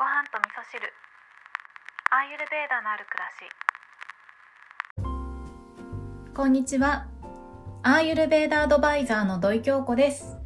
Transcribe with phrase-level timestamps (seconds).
[0.00, 0.80] ご飯と味噌汁
[2.10, 3.28] アーユルベーダのある暮ら
[6.24, 7.06] しこんにちは。
[7.82, 10.38] アーユルベーダアドバイザーの土井京子です、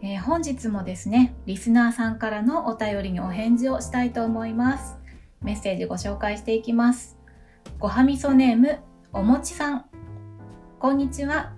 [0.00, 4.96] えー本日もですね、リスナーさんからのお便りにお返事をしたいと思います。
[5.42, 7.18] メッセージご紹介していきます。
[7.80, 8.78] ごはみそネーム、
[9.12, 9.86] おもちさん。
[10.78, 11.52] こんにちは。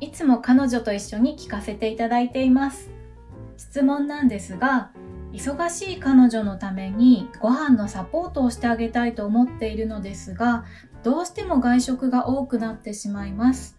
[0.00, 2.90] いつも彼女と一緒に聞かせていただいています。
[3.56, 4.90] 質問なんですが、
[5.32, 10.64] 忙しい彼女のためにご飯のサポートをしてあげたいと思っているのですが、
[11.02, 13.78] どうしても外食が多くなってしまいます。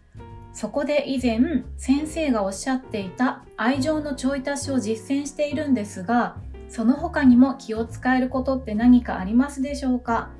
[0.52, 6.36] そこで以前、先生がおっしゃっていた愛情のちょい足しを実践しているんですが、
[6.68, 10.30] その他にも気を使えることって何かありますでしょうか？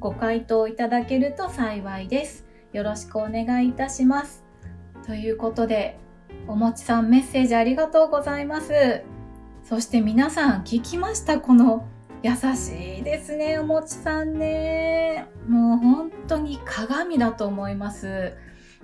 [0.00, 2.44] ご回答いただけると幸いです。
[2.72, 4.44] よろしくお願いいたします。
[5.06, 5.98] ということで、
[6.46, 9.02] おもちさんメッセージありがとうございます。
[9.64, 11.88] そして皆さん聞きましたこの
[12.22, 15.26] 優しいですね、おもちさんね。
[15.48, 18.34] もう本当に鏡だと思います。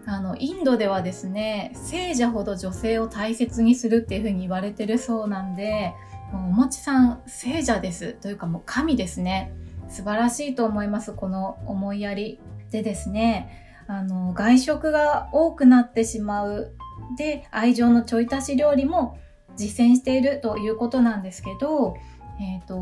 [0.06, 5.92] あの、インドではですね、聖者ほど女性を大切にするっていうふうに言われてるそうなんで、
[6.32, 8.14] もうおもちさん聖者です。
[8.14, 9.52] というかもう神ですね。
[9.88, 12.40] 素晴らしいと思います、この思いやり。
[12.70, 16.72] でですね、あの、外食が多くなってしまう。
[17.18, 19.18] で、愛情のちょい足し料理も
[19.56, 21.96] 実践しているということなんですけど、
[22.40, 22.78] えっ、と、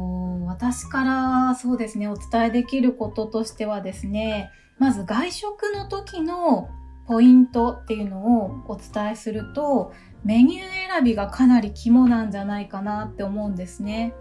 [0.46, 6.68] 私からそうですね、お伝えできることとしてはですね、まず外食の時の
[7.06, 9.92] ポイントっていうのをお伝えすると、
[10.24, 14.14] メニュー選びがかなり肝なんじゃないかなって思うんですね。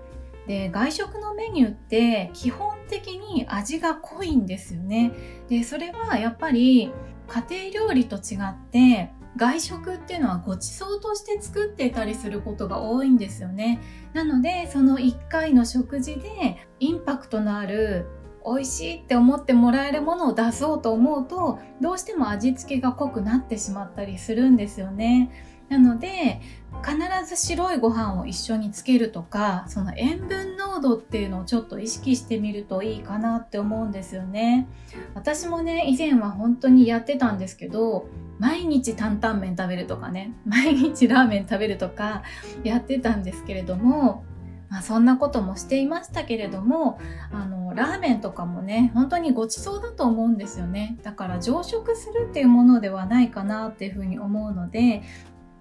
[0.48, 5.12] で、外食のメニューって基本的に味が濃いんですよね。
[5.50, 6.92] で、それはやっぱり
[7.28, 13.80] 家庭料理と違って、外食っていうのはご馳走として作っていたりすることが多いんですよね。
[14.14, 18.08] なので、その1回の食事でインパクトのある
[18.46, 25.32] 美味しいって思ってもらえるものを出そうと思うと、どうしても味付けが濃くなってしまったりするんですよね。
[25.70, 26.40] なので、
[26.82, 26.98] 必
[27.28, 34.70] ず白いご飯を一緒につけるとか、その塩分濃度っていうのをちょっと意識してみるといいかなって思うんですよね。
[35.14, 38.08] 私もね、以前は本当にやってたんですけど、
[38.40, 42.24] 毎日担々麺食べるとかね、毎日ラーメン食べるとか
[42.64, 44.26] やってたんですけれども、
[44.70, 47.00] まあそんなこともしていましたけれども、
[47.32, 50.98] あの、ラーメンとかもね、本当にごちそうだと思うんですよね。
[51.04, 55.04] だから常食するっていうものではないかなっていうふうに思うので、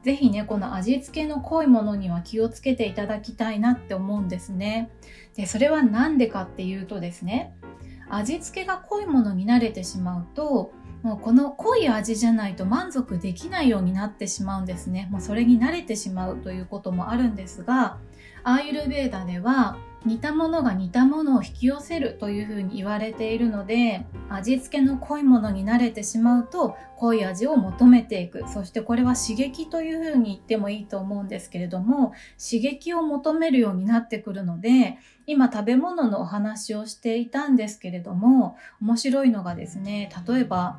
[0.02, 4.90] ぜひね、この味付けの濃いものには気をつけていただきたいなって思うんですね。
[5.34, 7.56] で、それはなんでかっていうとですね、
[8.08, 10.72] 味付けが濃いものに慣れてしまうと、
[11.02, 15.08] もうこの濃い味じゃないと満足できないようになってしまうんですね。
[15.10, 17.98] もうそれに慣れてしまうということもあるんですが、
[18.42, 28.44] アーユルベーダでは似たものが似たものを引き寄せるというふうに言われているので、味付けの濃いものに慣れてしまうと濃い味を求めていく。
[28.48, 40.78] そしてこれは刺激というふうに言ってもいいと思うんですけれども、刺激を求めるようになってくるので、今食べ物のお話をしていたんですけれども、面白いのがですね、例えば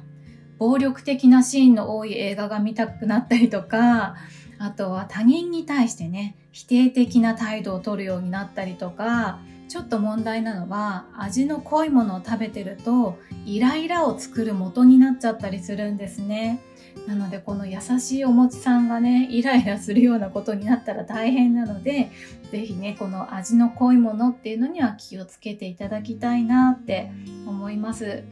[0.58, 4.16] 暴力的なシーンの多い映画が見たくなったりとか、
[4.60, 9.38] あとは他人に対してね、否定的な態度を取るようになったりとか、
[9.68, 16.59] ちょっと問題なのは味の濃いものを食べてるとイライラを作る元になっちゃったりするんですね。
[17.06, 22.09] なのでこの優しいおもちさんがね、イライラするようなことになったら大変なので、
[22.51, 27.12] ぜひね、この味の濃いものっていうのには気をつけていただきたいなって
[27.45, 28.24] 思います。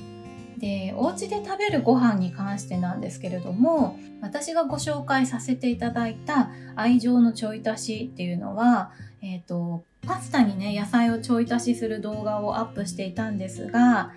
[0.58, 14.12] で、お家で食べるご飯に関してなんですけれども、私がご紹介させていただいた愛情のちょい足しっていうのは、えっ、と、パスタにね、野菜をちょい足しする動画をアップしていたんですが、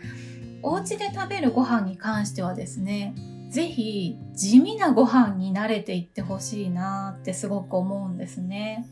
[0.62, 3.14] お家で食べるご飯に関してはですね、
[3.50, 8.86] ぜひ地味なご飯に慣れていってほしいなってすごく思うんですね。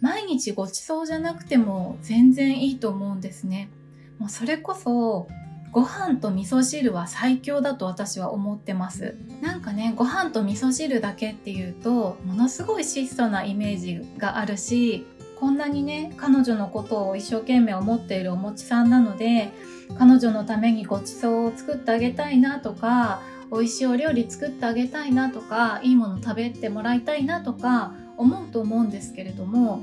[0.00, 3.70] 毎日ごちそうじゃなくても全然いいと思うんですね。
[4.18, 5.28] もうそれこそ
[5.72, 9.16] ご飯と味噌汁は最強だと私は思ってます。
[9.40, 15.06] なんかね、ご飯と味噌汁だけっていうと、ものすごい質素なイメージがあるし、
[15.40, 19.50] こんなにね、彼女のことを一生懸命思っているおもちさんなので、
[19.98, 29.80] 彼女のためにごちそうを作ってあげたいなとか、美味しいお料理作ってあげたいなとか、いいもの食べてもらいたいなとか思うと思うんですけれども、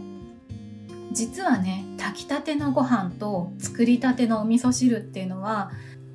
[1.11, 5.71] 実はね炊きたてのご飯と作りたてのお味噌汁っていうのは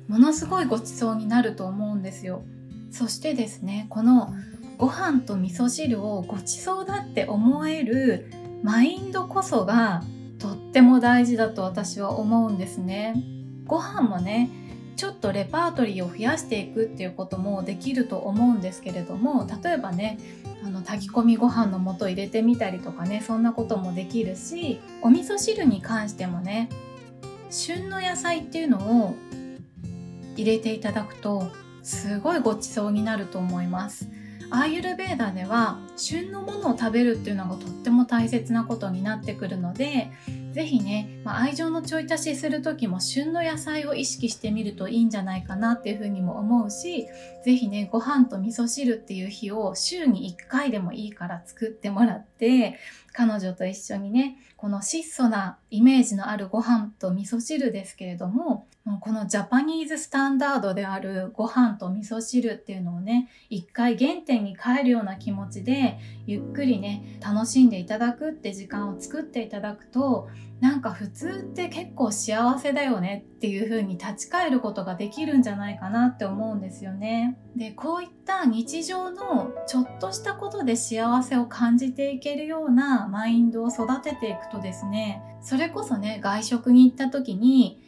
[0.07, 2.43] ものすごいごちそうになると思うんですよ
[2.91, 4.33] そしてですねこの
[4.77, 8.31] ご飯と味噌汁をごちそうだって思える
[8.63, 10.03] マインドこそが
[10.39, 13.15] とってっても大事だと私は思うんですね。
[13.65, 14.49] ご飯もね
[14.95, 20.17] ちょっとレパートリーを増やしていくっていうこともできると思うんですけれども例えばね
[20.63, 26.69] あの炊き込みご飯の素入れてみたりとかねそんなこともできるしお味噌汁に関してもね
[27.49, 29.15] 旬の野菜っていうのを
[30.35, 31.51] 入れていただくと
[31.83, 34.09] すごいごちそうになると思います。
[34.49, 40.11] アーユルベーダでは旬のものを食べるっていうのがとっても大切なことになってくるので
[40.55, 47.07] ぜひね、まあ、愛情のちょい足しする時も旬の野菜を意識してみるといいんじゃないかなっていうふうにも思うし、
[47.43, 52.79] ぜひね、ご飯と味噌汁っていう日を週に1回でもいいから作ってもらって、
[53.15, 58.67] 彼女と一緒にね、この質素なイメージのあるご飯と味噌汁ですけれども、
[58.99, 65.97] このジャパニーズスタンダードであるご飯と味噌汁っていうのをね、一回原点に変えるような気持ちで、
[66.27, 70.27] ゆっくりね、楽しんでいただくって時間を作っていただくと、
[70.61, 77.37] なんか普通って結構幸せだよねっていう風に立ち返ることができるんじゃないかなって思うんですよね。
[77.55, 87.81] で、こういった日常のちょっとしたことで幸せを感じていけるようなマインドを育てていくとですね、それこそね、外食に行った時に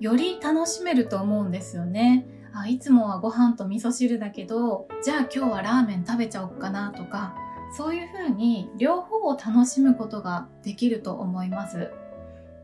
[0.00, 2.26] より楽しめると思うんですよね。
[2.54, 7.34] あいつもはご飯と味噌汁だけど、じゃあ今日はラーメン食べちゃおっかなとか、
[7.76, 11.90] そういう風に両方を楽しむことができると思います。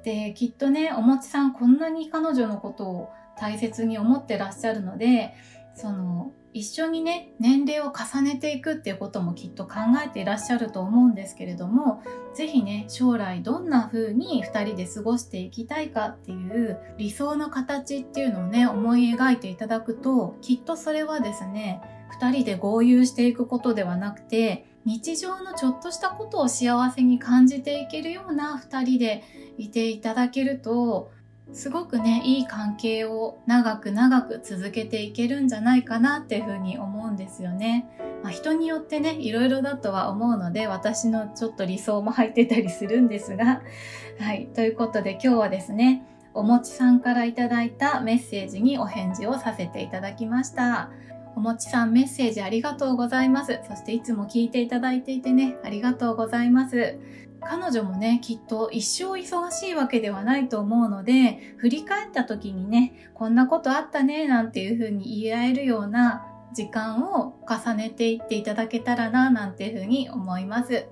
[0.05, 5.35] できっとねおもちさんこんなに彼女のことを大切に思ってらっしゃるので
[5.75, 9.75] その一緒にね年齢を重ねていくっていうこともきっと考
[10.05, 12.02] えていらっしゃると思うんですけれども
[12.35, 21.81] 是非ね将来どんな風に2人で過ごしていきたいかっていう理想の形っていうのをね思い描いていただくときっとそれはですね
[22.19, 29.25] 2人で合流していくことではなくて日常のちょっとしたことを幸せに感じていけるような2人で
[29.59, 31.11] いていただけると
[31.53, 37.88] すごくねいい関係を長く長く続けていけるんじゃないかなっていうふうに思うんですよね。
[38.23, 43.62] まあ、人によってねいろいろだとは思うので私のちょっと理想も入ってたりするんですが
[44.21, 46.05] はいということで今日はですね
[46.35, 50.91] おもちさんからいただいたメッセージにお返事をさせていただきました。
[51.37, 53.61] おもちさんメッセージありがとうございます。
[53.69, 56.99] そしていつも聞いていただいていてね、ありがとうございます。
[57.43, 70.87] 彼女もね、きっと一生忙しいわけではないと思うので、振り返った時にね、こんなことあったね、なんていうふうに言い合えるような時間を重ねていっていただけたらな、なんていうふうに思います。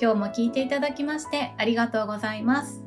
[0.00, 2.82] 今日も聞いていただきましてありがとうございます。